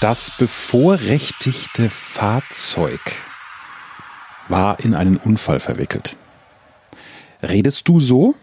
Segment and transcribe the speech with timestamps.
[0.00, 3.00] Das bevorrechtigte Fahrzeug
[4.48, 6.16] war in einen Unfall verwickelt.
[7.42, 8.34] Redest du so?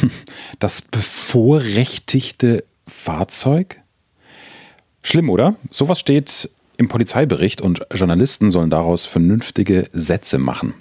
[0.58, 3.80] Das bevorrechtigte Fahrzeug?
[5.02, 5.56] Schlimm, oder?
[5.70, 10.74] Sowas steht im Polizeibericht und Journalisten sollen daraus vernünftige Sätze machen.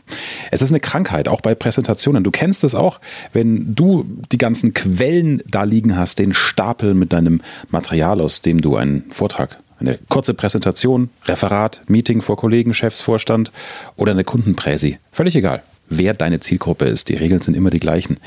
[0.52, 2.24] Es ist eine Krankheit, auch bei Präsentationen.
[2.24, 3.00] Du kennst es auch,
[3.34, 8.62] wenn du die ganzen Quellen da liegen hast, den Stapel mit deinem Material, aus dem
[8.62, 13.52] du einen Vortrag, eine kurze Präsentation, Referat, Meeting vor Kollegen, Chefs, Vorstand
[13.96, 15.00] oder eine Kundenpräsi.
[15.12, 17.10] Völlig egal, wer deine Zielgruppe ist.
[17.10, 18.18] Die Regeln sind immer die gleichen.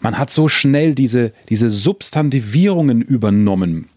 [0.00, 3.88] Man hat so schnell diese, diese Substantivierungen übernommen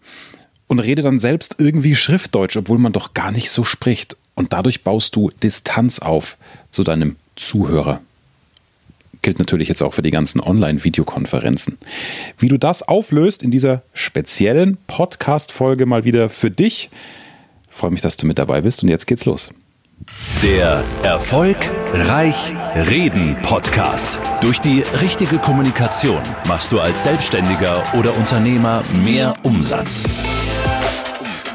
[0.66, 4.16] und rede dann selbst irgendwie Schriftdeutsch, obwohl man doch gar nicht so spricht.
[4.34, 6.38] Und dadurch baust du Distanz auf
[6.70, 8.00] zu deinem Zuhörer.
[9.22, 11.78] Gilt natürlich jetzt auch für die ganzen Online-Videokonferenzen.
[12.38, 16.90] Wie du das auflöst in dieser speziellen Podcast-Folge mal wieder für dich.
[17.70, 19.50] Ich freue mich, dass du mit dabei bist und jetzt geht's los.
[20.42, 21.56] Der Erfolg
[21.92, 24.20] Reich Reden Podcast.
[24.40, 30.04] Durch die richtige Kommunikation machst du als Selbstständiger oder Unternehmer mehr Umsatz.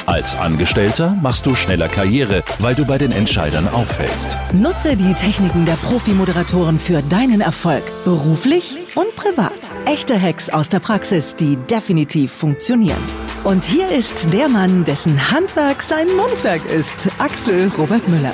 [0.05, 4.37] Als Angestellter machst du schneller Karriere, weil du bei den Entscheidern auffällst.
[4.53, 9.71] Nutze die Techniken der Profi-Moderatoren für deinen Erfolg, beruflich und privat.
[9.85, 13.01] Echte Hacks aus der Praxis, die definitiv funktionieren.
[13.45, 18.33] Und hier ist der Mann, dessen Handwerk sein Mundwerk ist, Axel Robert Müller.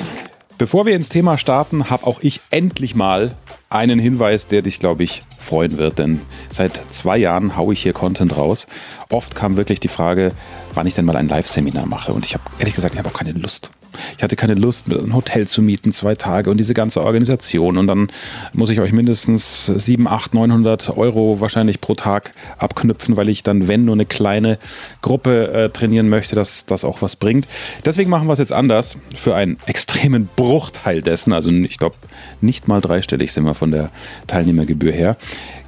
[0.58, 3.36] Bevor wir ins Thema starten, habe auch ich endlich mal
[3.68, 7.92] einen Hinweis, der dich, glaube ich, freuen wird, denn seit zwei Jahren haue ich hier
[7.92, 8.66] Content raus.
[9.10, 10.32] Oft kam wirklich die Frage,
[10.74, 12.12] wann ich denn mal ein Live-Seminar mache.
[12.12, 13.70] Und ich habe ehrlich gesagt, ich habe auch keine Lust.
[14.16, 17.76] Ich hatte keine Lust, ein Hotel zu mieten, zwei Tage und diese ganze Organisation.
[17.76, 18.08] Und dann
[18.52, 23.68] muss ich euch mindestens 7, 8, 900 Euro wahrscheinlich pro Tag abknüpfen, weil ich dann,
[23.68, 24.58] wenn nur eine kleine
[25.02, 27.48] Gruppe äh, trainieren möchte, dass das auch was bringt.
[27.84, 31.32] Deswegen machen wir es jetzt anders für einen extremen Bruchteil dessen.
[31.32, 31.96] Also ich glaube,
[32.40, 33.90] nicht mal dreistellig sind wir von der
[34.26, 35.16] Teilnehmergebühr her.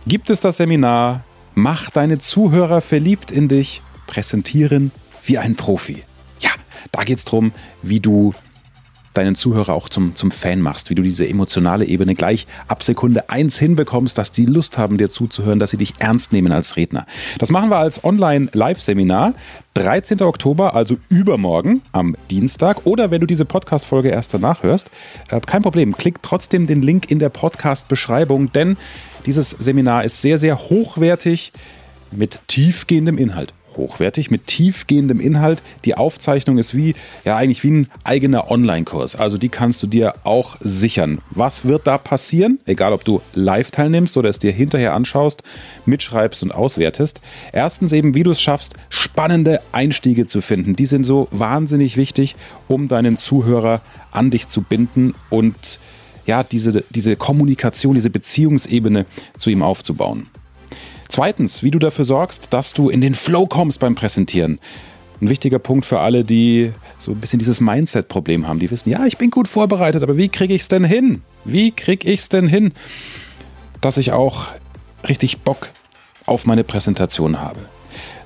[0.07, 1.25] Gibt es das Seminar
[1.55, 4.91] Mach deine Zuhörer verliebt in dich, präsentieren
[5.25, 6.03] wie ein Profi.
[6.91, 7.53] Da geht es darum,
[7.83, 8.35] wie du
[9.15, 13.29] deinen Zuhörer auch zum, zum Fan machst, wie du diese emotionale Ebene gleich ab Sekunde
[13.29, 17.07] 1 hinbekommst, dass die Lust haben, dir zuzuhören, dass sie dich ernst nehmen als Redner.
[17.39, 19.35] Das machen wir als Online-Live-Seminar.
[19.75, 20.21] 13.
[20.21, 22.85] Oktober, also übermorgen am Dienstag.
[22.85, 24.91] Oder wenn du diese Podcast-Folge erst danach hörst,
[25.31, 28.77] äh, kein Problem, klick trotzdem den Link in der Podcast-Beschreibung, denn
[29.25, 31.53] dieses Seminar ist sehr, sehr hochwertig
[32.11, 35.63] mit tiefgehendem Inhalt hochwertig mit tiefgehendem Inhalt.
[35.85, 36.95] Die Aufzeichnung ist wie,
[37.25, 39.17] ja, eigentlich wie ein eigener Online-Kurs.
[39.17, 41.19] Also die kannst du dir auch sichern.
[41.31, 42.59] Was wird da passieren?
[42.67, 45.43] Egal, ob du live teilnimmst oder es dir hinterher anschaust,
[45.87, 47.21] mitschreibst und auswertest.
[47.53, 50.77] Erstens eben, wie du es schaffst, spannende Einstiege zu finden.
[50.77, 52.37] Die sind so wahnsinnig wichtig,
[52.69, 55.79] um deinen Zuhörer an dich zu binden und
[56.27, 59.07] ja, diese, diese Kommunikation, diese Beziehungsebene
[59.37, 60.29] zu ihm aufzubauen.
[61.13, 64.59] Zweitens, wie du dafür sorgst, dass du in den Flow kommst beim Präsentieren.
[65.21, 68.61] Ein wichtiger Punkt für alle, die so ein bisschen dieses Mindset-Problem haben.
[68.61, 71.21] Die wissen, ja, ich bin gut vorbereitet, aber wie kriege ich es denn hin?
[71.45, 72.73] Wie kriege ich es denn hin,
[73.83, 74.47] dass ich auch
[75.07, 75.69] richtig Bock
[76.25, 77.61] auf meine Präsentation habe?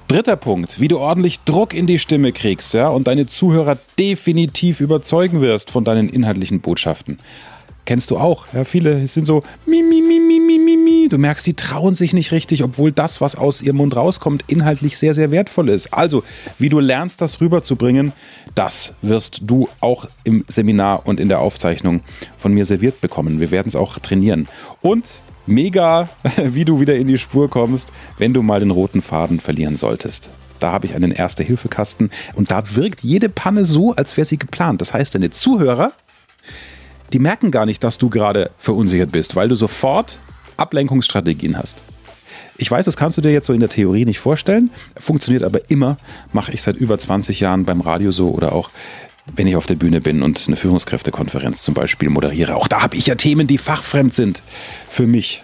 [0.06, 4.80] Dritter Punkt, wie du ordentlich Druck in die Stimme kriegst ja, und deine Zuhörer definitiv
[4.80, 7.18] überzeugen wirst von deinen inhaltlichen Botschaften
[7.86, 8.46] kennst du auch.
[8.52, 11.08] Ja, viele sind so mi, mi, mi, mi, mi, mi, mi.
[11.08, 14.98] Du merkst, sie trauen sich nicht richtig, obwohl das, was aus ihrem Mund rauskommt, inhaltlich
[14.98, 15.94] sehr, sehr wertvoll ist.
[15.94, 16.22] Also,
[16.58, 18.12] wie du lernst, das rüberzubringen,
[18.54, 22.02] das wirst du auch im Seminar und in der Aufzeichnung
[22.38, 23.40] von mir serviert bekommen.
[23.40, 24.48] Wir werden es auch trainieren.
[24.82, 26.08] Und mega,
[26.44, 30.30] wie du wieder in die Spur kommst, wenn du mal den roten Faden verlieren solltest.
[30.58, 34.80] Da habe ich einen Erste-Hilfe-Kasten und da wirkt jede Panne so, als wäre sie geplant.
[34.80, 35.92] Das heißt, deine Zuhörer
[37.12, 40.18] die merken gar nicht, dass du gerade verunsichert bist, weil du sofort
[40.56, 41.82] Ablenkungsstrategien hast.
[42.58, 45.70] Ich weiß, das kannst du dir jetzt so in der Theorie nicht vorstellen, funktioniert aber
[45.70, 45.98] immer,
[46.32, 48.70] mache ich seit über 20 Jahren beim Radio so oder auch
[49.34, 52.54] wenn ich auf der Bühne bin und eine Führungskräftekonferenz zum Beispiel moderiere.
[52.56, 54.42] Auch da habe ich ja Themen, die fachfremd sind
[54.88, 55.42] für mich.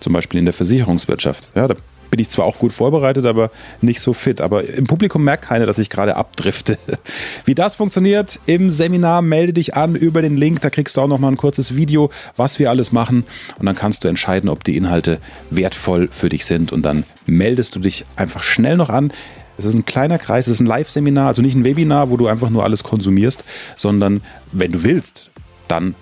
[0.00, 1.48] Zum Beispiel in der Versicherungswirtschaft.
[1.54, 1.74] Ja, da
[2.14, 3.50] bin ich zwar auch gut vorbereitet, aber
[3.80, 4.40] nicht so fit.
[4.40, 6.78] Aber im Publikum merkt keiner, dass ich gerade abdrifte.
[7.44, 10.60] Wie das funktioniert im Seminar, melde dich an über den Link.
[10.60, 13.24] Da kriegst du auch noch mal ein kurzes Video, was wir alles machen.
[13.58, 15.18] Und dann kannst du entscheiden, ob die Inhalte
[15.50, 16.70] wertvoll für dich sind.
[16.70, 19.12] Und dann meldest du dich einfach schnell noch an.
[19.58, 22.28] Es ist ein kleiner Kreis, es ist ein Live-Seminar, also nicht ein Webinar, wo du
[22.28, 23.44] einfach nur alles konsumierst,
[23.74, 24.22] sondern
[24.52, 25.32] wenn du willst,
[25.66, 25.96] dann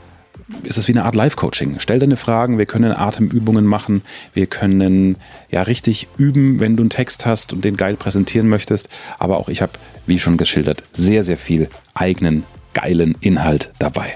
[0.63, 1.77] ist es wie eine Art Live-Coaching.
[1.79, 4.03] Stell deine Fragen, wir können Atemübungen machen,
[4.35, 5.17] wir können
[5.51, 8.89] ja richtig üben, wenn du einen Text hast und den geil präsentieren möchtest.
[9.19, 9.73] Aber auch ich habe,
[10.07, 12.45] wie schon geschildert, sehr, sehr viel eigenen
[12.75, 14.15] geilen Inhalt dabei.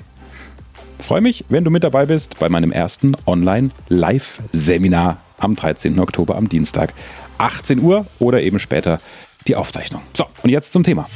[0.98, 5.98] Freue mich, wenn du mit dabei bist bei meinem ersten Online-Live-Seminar am 13.
[5.98, 6.94] Oktober am Dienstag,
[7.38, 9.00] 18 Uhr oder eben später
[9.46, 10.02] die Aufzeichnung.
[10.14, 11.08] So, und jetzt zum Thema.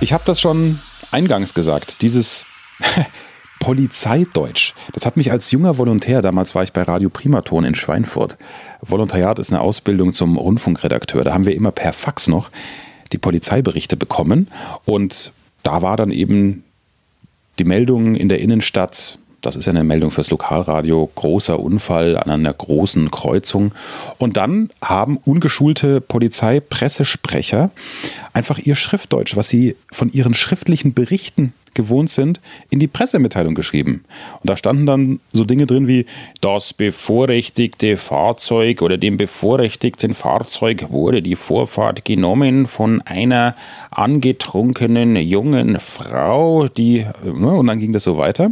[0.00, 0.80] Ich habe das schon
[1.12, 2.44] eingangs gesagt, dieses
[3.60, 4.74] Polizeideutsch.
[4.92, 8.36] Das hat mich als junger Volontär, damals war ich bei Radio Primaton in Schweinfurt.
[8.80, 11.22] Volontariat ist eine Ausbildung zum Rundfunkredakteur.
[11.22, 12.50] Da haben wir immer per Fax noch
[13.12, 14.48] die Polizeiberichte bekommen
[14.84, 15.32] und
[15.62, 16.64] da war dann eben
[17.58, 22.30] die Meldung in der Innenstadt, das ist ja eine Meldung fürs Lokalradio, großer Unfall an
[22.30, 23.72] einer großen Kreuzung.
[24.18, 27.70] Und dann haben ungeschulte Polizeipressesprecher
[28.32, 32.40] einfach ihr Schriftdeutsch, was sie von ihren schriftlichen Berichten gewohnt sind,
[32.70, 34.04] in die Pressemitteilung geschrieben.
[34.40, 36.06] Und da standen dann so Dinge drin wie
[36.40, 43.56] das bevorrechtigte Fahrzeug oder dem bevorrechtigten Fahrzeug wurde die Vorfahrt genommen von einer
[43.90, 48.50] angetrunkenen jungen Frau, die ne, und dann ging das so weiter.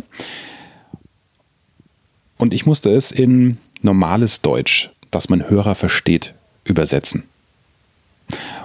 [2.40, 6.32] Und ich musste es in normales Deutsch, das mein Hörer versteht,
[6.64, 7.24] übersetzen.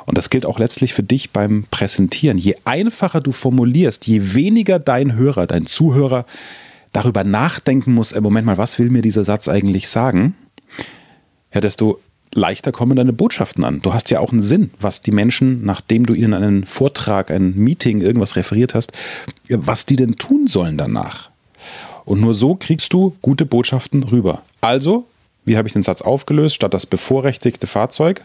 [0.06, 2.38] Und das gilt auch letztlich für dich beim Präsentieren.
[2.38, 6.26] Je einfacher du formulierst, je weniger dein Hörer, dein Zuhörer
[6.94, 10.36] darüber nachdenken muss, im Moment mal, was will mir dieser Satz eigentlich sagen,
[11.54, 12.00] ja, desto
[12.34, 13.82] leichter kommen deine Botschaften an.
[13.82, 17.56] Du hast ja auch einen Sinn, was die Menschen, nachdem du ihnen einen Vortrag, ein
[17.58, 18.94] Meeting, irgendwas referiert hast,
[19.50, 21.30] was die denn tun sollen danach.
[22.06, 24.42] Und nur so kriegst du gute Botschaften rüber.
[24.62, 25.06] Also,
[25.44, 26.56] wie habe ich den Satz aufgelöst?
[26.56, 28.24] Statt das bevorrechtigte Fahrzeug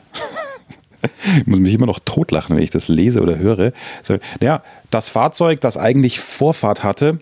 [1.38, 3.73] ich muss mich immer noch totlachen, wenn ich das lese oder höre.
[4.03, 7.21] So, ja, das Fahrzeug, das eigentlich Vorfahrt hatte,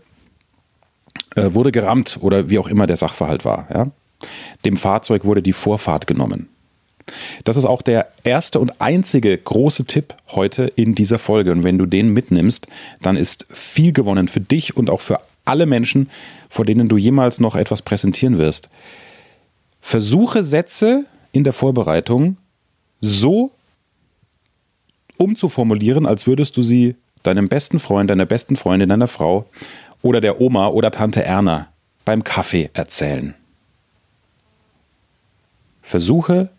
[1.37, 3.69] äh, wurde gerammt oder wie auch immer der Sachverhalt war.
[3.73, 3.87] Ja?
[4.65, 6.49] Dem Fahrzeug wurde die Vorfahrt genommen.
[7.45, 11.53] Das ist auch der erste und einzige große Tipp heute in dieser Folge.
[11.53, 12.67] Und wenn du den mitnimmst,
[13.01, 15.19] dann ist viel gewonnen für dich und auch für
[15.49, 16.11] alle Menschen,
[16.49, 18.69] vor denen du jemals noch etwas präsentieren wirst.
[19.81, 22.37] Versuche Sätze in der Vorbereitung
[23.01, 23.53] so
[25.17, 29.47] umzuformulieren, als würdest du sie deinem besten Freund, deiner besten Freundin, deiner Frau
[30.03, 31.69] oder der Oma oder Tante Erna
[32.05, 33.35] beim Kaffee erzählen.
[35.83, 36.51] Versuche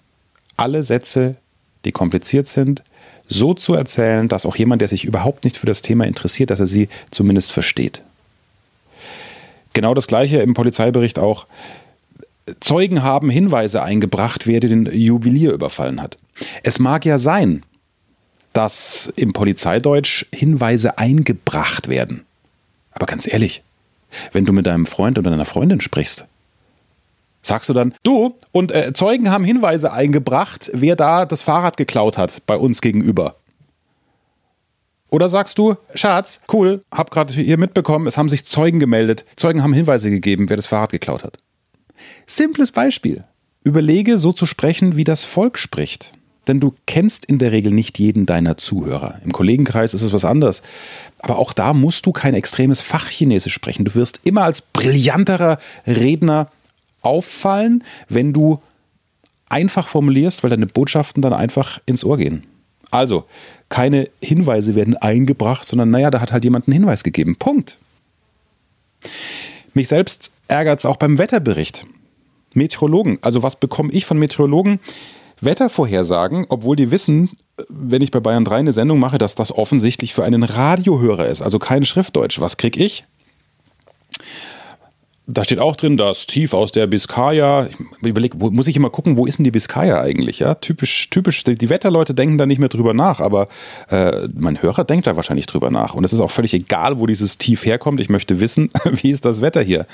[0.58, 1.38] alle Sätze,
[1.86, 2.84] die kompliziert sind,
[3.28, 6.60] so zu erzählen, dass auch jemand, der sich überhaupt nicht für das Thema interessiert, dass
[6.60, 8.04] er sie zumindest versteht.
[9.80, 11.48] Genau das gleiche im Polizeibericht auch.
[12.60, 16.18] Zeugen haben Hinweise eingebracht, wer den Juwelier überfallen hat.
[16.64, 17.64] Es mag ja sein,
[18.52, 22.26] dass im Polizeideutsch Hinweise eingebracht werden.
[22.92, 23.64] Aber ganz ehrlich,
[24.34, 26.26] wenn du mit deinem Freund oder deiner Freundin sprichst,
[27.42, 32.18] sagst du dann, du und äh, Zeugen haben Hinweise eingebracht, wer da das Fahrrad geklaut
[32.18, 33.38] hat bei uns gegenüber.
[35.10, 39.26] Oder sagst du, Schatz, cool, hab gerade hier mitbekommen, es haben sich Zeugen gemeldet.
[39.36, 41.38] Zeugen haben Hinweise gegeben, wer das Fahrrad geklaut hat.
[42.28, 43.24] Simples Beispiel.
[43.64, 46.14] Überlege, so zu sprechen, wie das Volk spricht
[46.50, 49.20] denn du kennst in der Regel nicht jeden deiner Zuhörer.
[49.24, 50.64] Im Kollegenkreis ist es was anderes.
[51.20, 53.86] Aber auch da musst du kein extremes Fachchinesisch sprechen.
[53.86, 56.50] Du wirst immer als brillanterer Redner
[57.02, 58.62] auffallen, wenn du
[59.48, 62.48] einfach formulierst, weil deine Botschaften dann einfach ins Ohr gehen.
[62.92, 63.26] Also,
[63.69, 67.36] keine Hinweise werden eingebracht, sondern naja, da hat halt jemand einen Hinweis gegeben.
[67.38, 67.78] Punkt.
[69.74, 71.86] Mich selbst ärgert es auch beim Wetterbericht.
[72.54, 74.80] Meteorologen, also was bekomme ich von Meteorologen?
[75.42, 77.30] Wettervorhersagen, obwohl die wissen,
[77.69, 81.42] wenn ich bei Bayern 3 eine Sendung mache, dass das offensichtlich für einen Radiohörer ist,
[81.42, 82.40] also kein Schriftdeutsch.
[82.40, 83.06] Was krieg ich?
[85.31, 87.68] Da steht auch drin, das Tief aus der Biskaya.
[88.02, 90.40] Ich überlege, muss ich immer gucken, wo ist denn die Biskaya eigentlich?
[90.40, 91.44] Ja, typisch, typisch.
[91.44, 93.48] Die Wetterleute denken da nicht mehr drüber nach, aber
[93.92, 95.94] äh, mein Hörer denkt da wahrscheinlich drüber nach.
[95.94, 98.00] Und es ist auch völlig egal, wo dieses Tief herkommt.
[98.00, 99.86] Ich möchte wissen, wie ist das Wetter hier?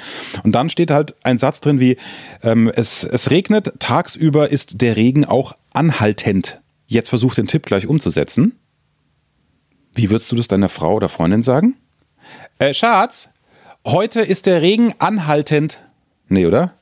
[0.44, 1.98] Und dann steht halt ein Satz drin wie,
[2.42, 6.62] ähm, es, es regnet, tagsüber ist der Regen auch anhaltend.
[6.88, 8.58] Jetzt versuch den Tipp gleich umzusetzen.
[9.94, 11.76] Wie würdest du das deiner Frau oder Freundin sagen?
[12.58, 13.30] Äh, Schatz,
[13.88, 15.80] Heute ist der Regen anhaltend.
[16.28, 16.74] Nee, oder?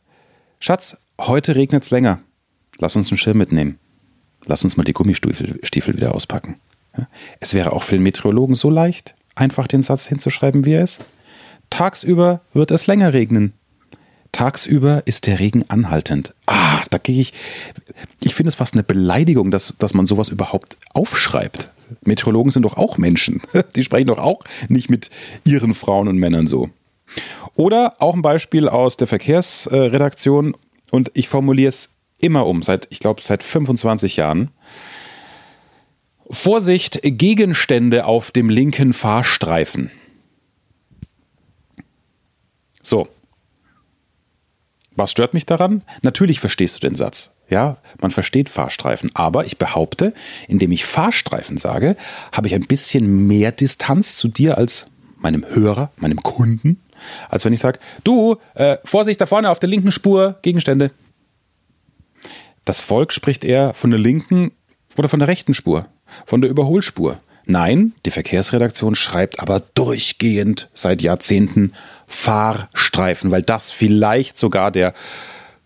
[0.62, 2.22] Schatz, heute regnet es länger.
[2.78, 3.78] Lass uns einen Schirm mitnehmen.
[4.46, 6.62] Lass uns mal die Gummistiefel wieder auspacken.
[7.42, 11.04] Es wäre auch für den Meteorologen so leicht, einfach den Satz hinzuschreiben, wie er ist.
[11.70, 13.52] Tagsüber wird es länger regnen.
[14.32, 16.34] Tagsüber ist der Regen anhaltend.
[16.46, 17.34] Ah, da gehe ich.
[18.22, 21.70] Ich finde es fast eine Beleidigung, dass, dass man sowas überhaupt aufschreibt.
[22.06, 23.42] Meteorologen sind doch auch Menschen.
[23.76, 25.10] Die sprechen doch auch nicht mit
[25.44, 26.70] ihren Frauen und Männern so.
[27.56, 30.56] Oder auch ein Beispiel aus der Verkehrsredaktion
[30.92, 34.52] und ich formuliere es immer um, seit, ich glaube, seit 25 Jahren.
[36.30, 39.92] Vorsicht, Gegenstände auf dem linken Fahrstreifen.
[42.82, 43.08] So.
[44.96, 45.84] Was stört mich daran?
[46.02, 47.32] Natürlich verstehst du den Satz.
[47.50, 49.12] Ja, man versteht Fahrstreifen.
[49.16, 50.14] Aber ich behaupte,
[50.48, 51.98] indem ich Fahrstreifen sage,
[52.32, 56.83] habe ich ein bisschen mehr Distanz zu dir als meinem Hörer, meinem Kunden,
[57.30, 60.92] als wenn ich sage, du, äh, Vorsicht da vorne auf der linken Spur, Gegenstände.
[62.66, 64.52] Das Volk spricht eher von der linken
[64.98, 65.88] oder von der rechten Spur,
[66.26, 67.20] von der Überholspur.
[67.46, 71.74] Nein, die Verkehrsredaktion schreibt aber durchgehend seit Jahrzehnten
[72.08, 74.94] Fahrstreifen, weil das vielleicht sogar der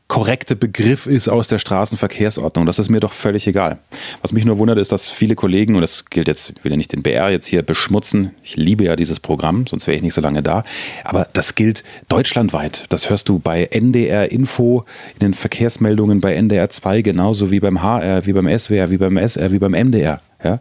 [0.08, 2.66] korrekte Begriff ist aus der Straßenverkehrsordnung.
[2.66, 3.80] Das ist mir doch völlig egal.
[4.22, 6.78] Was mich nur wundert, ist, dass viele Kollegen, und das gilt jetzt, ich will ja
[6.78, 10.14] nicht den BR jetzt hier beschmutzen, ich liebe ja dieses Programm, sonst wäre ich nicht
[10.14, 10.64] so lange da,
[11.04, 12.86] aber das gilt deutschlandweit.
[12.90, 14.86] Das hörst du bei NDR Info,
[15.16, 19.18] in den Verkehrsmeldungen bei NDR 2, genauso wie beim HR, wie beim SWR, wie beim
[19.18, 20.22] SR, wie beim MDR.
[20.44, 20.60] Ja?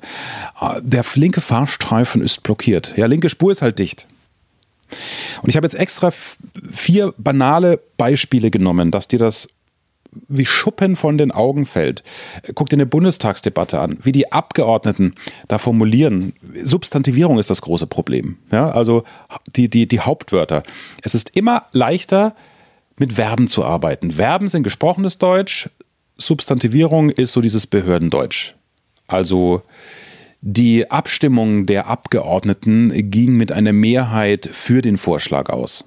[0.82, 2.94] Der linke Fahrstreifen ist blockiert.
[2.96, 4.06] Ja, linke Spur ist halt dicht.
[5.42, 6.12] Und ich habe jetzt extra
[6.72, 9.48] vier banale Beispiele genommen, dass dir das
[10.28, 12.02] wie Schuppen von den Augen fällt.
[12.54, 15.14] Guck dir eine Bundestagsdebatte an, wie die Abgeordneten
[15.48, 16.32] da formulieren.
[16.62, 18.38] Substantivierung ist das große Problem.
[18.50, 19.04] Ja, also
[19.54, 20.62] die, die, die Hauptwörter.
[21.02, 22.34] Es ist immer leichter,
[22.98, 24.12] mit Verben zu arbeiten.
[24.12, 25.68] Verben sind gesprochenes Deutsch,
[26.16, 28.54] Substantivierung ist so dieses Behördendeutsch.
[29.06, 29.62] Also
[30.48, 35.82] die Abstimmung der Abgeordneten ging mit einer Mehrheit für den Vorschlag aus.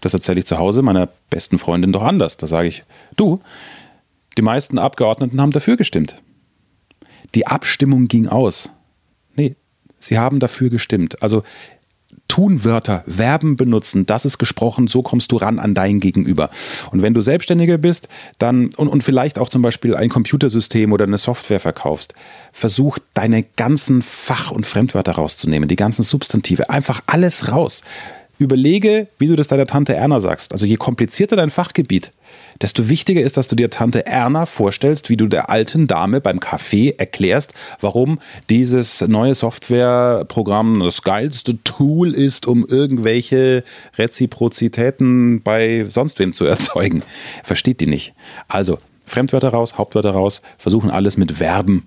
[0.00, 2.36] Das erzähle ich zu Hause meiner besten Freundin doch anders.
[2.36, 2.84] Da sage ich,
[3.16, 3.40] du,
[4.36, 6.14] die meisten Abgeordneten haben dafür gestimmt.
[7.34, 8.70] Die Abstimmung ging aus.
[9.34, 9.56] Nee,
[9.98, 11.20] sie haben dafür gestimmt.
[11.20, 11.42] Also
[12.28, 16.50] Tunwörter, Verben benutzen, das ist gesprochen, so kommst du ran an dein Gegenüber.
[16.90, 18.08] Und wenn du Selbstständiger bist,
[18.38, 22.14] dann und, und vielleicht auch zum Beispiel ein Computersystem oder eine Software verkaufst,
[22.52, 27.82] versuch deine ganzen Fach- und Fremdwörter rauszunehmen, die ganzen Substantive, einfach alles raus.
[28.38, 30.52] Überlege, wie du das deiner Tante Erna sagst.
[30.52, 32.12] Also je komplizierter dein Fachgebiet,
[32.62, 36.38] desto wichtiger ist, dass du dir Tante Erna vorstellst, wie du der alten Dame beim
[36.38, 43.64] Café erklärst, warum dieses neue Softwareprogramm das geilste Tool ist, um irgendwelche
[43.96, 47.02] Reziprozitäten bei sonst wem zu erzeugen.
[47.42, 48.14] Versteht die nicht.
[48.46, 51.82] Also Fremdwörter raus, Hauptwörter raus, versuchen alles mit Verben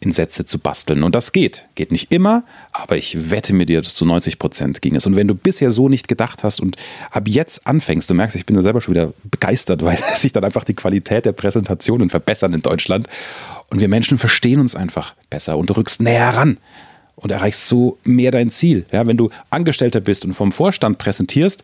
[0.00, 1.02] in Sätze zu basteln.
[1.02, 1.66] Und das geht.
[1.74, 5.06] Geht nicht immer, aber ich wette mit dir, zu 90 Prozent ging es.
[5.06, 6.76] Und wenn du bisher so nicht gedacht hast und
[7.10, 10.44] ab jetzt anfängst, du merkst, ich bin da selber schon wieder begeistert, weil sich dann
[10.44, 13.08] einfach die Qualität der Präsentationen verbessern in Deutschland.
[13.68, 16.58] Und wir Menschen verstehen uns einfach besser und du rückst näher ran
[17.14, 18.86] und erreichst so mehr dein Ziel.
[18.90, 21.62] Ja, wenn du Angestellter bist und vom Vorstand präsentierst,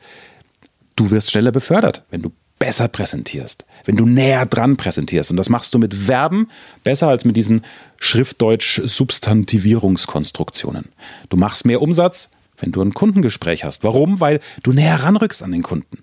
[0.94, 2.04] du wirst schneller befördert.
[2.10, 5.30] Wenn du besser präsentierst, wenn du näher dran präsentierst.
[5.30, 6.48] Und das machst du mit Verben
[6.84, 7.62] besser als mit diesen
[7.98, 10.88] Schriftdeutsch-Substantivierungskonstruktionen.
[11.28, 13.84] Du machst mehr Umsatz, wenn du ein Kundengespräch hast.
[13.84, 14.20] Warum?
[14.20, 15.98] Weil du näher ranrückst an den Kunden.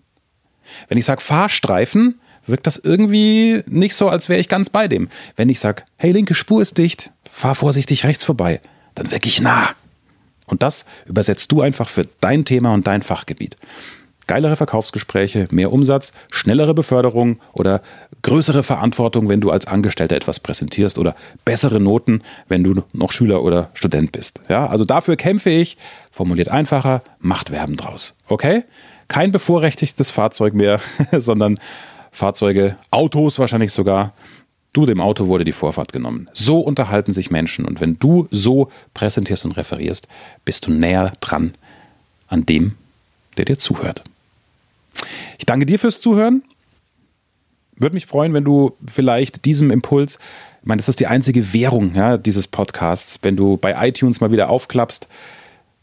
[0.87, 5.09] Wenn ich sage Fahrstreifen, wirkt das irgendwie nicht so, als wäre ich ganz bei dem.
[5.35, 8.61] Wenn ich sage, hey, linke Spur ist dicht, fahr vorsichtig rechts vorbei,
[8.95, 9.69] dann wirklich nah.
[10.45, 13.57] Und das übersetzt du einfach für dein Thema und dein Fachgebiet
[14.27, 17.81] geilere Verkaufsgespräche, mehr Umsatz, schnellere Beförderung oder
[18.21, 21.15] größere Verantwortung, wenn du als Angestellter etwas präsentierst oder
[21.45, 24.41] bessere Noten, wenn du noch Schüler oder Student bist.
[24.49, 25.77] Ja, also dafür kämpfe ich,
[26.11, 28.15] formuliert einfacher, macht Werben draus.
[28.27, 28.63] Okay?
[29.07, 30.79] Kein bevorrechtigtes Fahrzeug mehr,
[31.11, 31.59] sondern
[32.11, 34.13] Fahrzeuge, Autos wahrscheinlich sogar.
[34.71, 36.29] Du, dem Auto wurde die Vorfahrt genommen.
[36.33, 37.65] So unterhalten sich Menschen.
[37.65, 40.07] Und wenn du so präsentierst und referierst,
[40.45, 41.53] bist du näher dran
[42.27, 42.73] an dem,
[43.37, 44.03] der dir zuhört.
[45.37, 46.43] Ich danke dir fürs Zuhören.
[47.75, 50.19] Würde mich freuen, wenn du vielleicht diesem Impuls,
[50.61, 54.31] ich meine, das ist die einzige Währung ja, dieses Podcasts, wenn du bei iTunes mal
[54.31, 55.07] wieder aufklappst,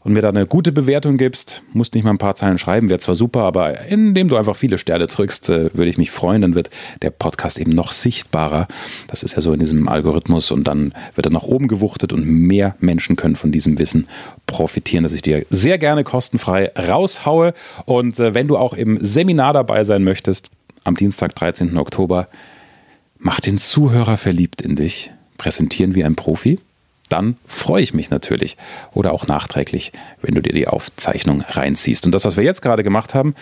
[0.03, 2.99] und mir da eine gute Bewertung gibst, musst nicht mal ein paar Zeilen schreiben, wäre
[2.99, 6.55] zwar super, aber indem du einfach viele Sterne drückst, äh, würde ich mich freuen, dann
[6.55, 6.69] wird
[7.01, 8.67] der Podcast eben noch sichtbarer.
[9.07, 12.25] Das ist ja so in diesem Algorithmus und dann wird er nach oben gewuchtet und
[12.25, 14.07] mehr Menschen können von diesem Wissen
[14.47, 17.53] profitieren, das ich dir sehr gerne kostenfrei raushaue.
[17.85, 20.49] Und äh, wenn du auch im Seminar dabei sein möchtest,
[20.83, 21.77] am Dienstag, 13.
[21.77, 22.27] Oktober,
[23.19, 25.11] mach den Zuhörer verliebt in dich.
[25.37, 26.59] Präsentieren wie ein Profi
[27.11, 28.57] dann freue ich mich natürlich.
[28.93, 29.91] Oder auch nachträglich,
[30.21, 32.05] wenn du dir die Aufzeichnung reinziehst.
[32.05, 33.35] Und das, was wir jetzt gerade gemacht haben,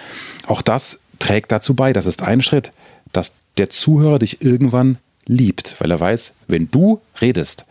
[0.47, 1.93] auch das trägt dazu bei.
[1.93, 2.71] Das ist ein Schritt,
[3.13, 7.65] dass der Zuhörer dich irgendwann liebt, weil er weiß, wenn du redest,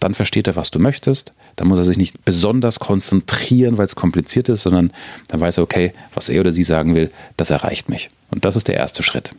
[0.00, 1.32] dann versteht er, was du möchtest.
[1.56, 4.92] Dann muss er sich nicht besonders konzentrieren, weil es kompliziert ist, sondern
[5.28, 8.10] dann weiß er, okay, was er oder sie sagen will, das erreicht mich.
[8.30, 9.30] Und das ist der erste Schritt.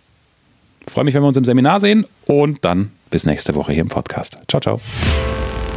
[0.87, 3.81] Ich freue mich, wenn wir uns im Seminar sehen und dann bis nächste Woche hier
[3.81, 4.37] im Podcast.
[4.47, 4.79] Ciao, ciao.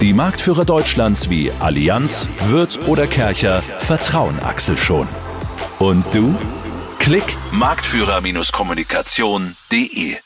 [0.00, 5.06] die Marktführer Deutschlands wie Allianz, Wirth oder Kercher vertrauen Axel schon.
[5.78, 6.36] Und du?
[6.98, 10.18] Klick marktführer-kommunikation.de